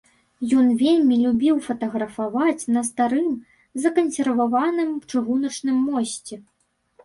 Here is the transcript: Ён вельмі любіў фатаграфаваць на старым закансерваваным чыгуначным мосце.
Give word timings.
Ён 0.61 0.69
вельмі 0.83 1.17
любіў 1.25 1.59
фатаграфаваць 1.65 2.63
на 2.77 2.83
старым 2.89 3.29
закансерваваным 3.87 4.91
чыгуначным 5.09 5.77
мосце. 5.95 6.35